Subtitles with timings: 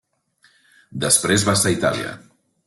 [1.03, 2.17] Després va estar a Itàlia.